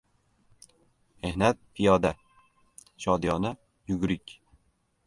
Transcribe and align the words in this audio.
•Mehnat— 1.25 1.59
piyoda, 1.75 2.13
shodiyona— 3.07 3.57
yugurik. 3.93 4.37